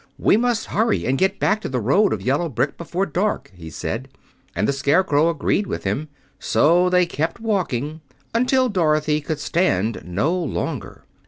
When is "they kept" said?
6.89-7.39